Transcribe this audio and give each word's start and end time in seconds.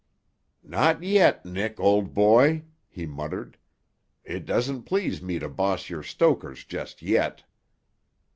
"Not 0.63 1.03
yet, 1.03 1.45
Nick, 1.45 1.79
old 1.79 2.11
boy," 2.15 2.63
he 2.89 3.05
muttered. 3.05 3.55
"It 4.23 4.47
doesn't 4.47 4.85
please 4.85 5.21
me 5.21 5.37
to 5.37 5.47
boss 5.47 5.91
your 5.91 6.01
stokers 6.01 6.63
just 6.65 7.03
yet." 7.03 7.43